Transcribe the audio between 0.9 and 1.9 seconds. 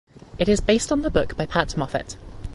on the book by Pat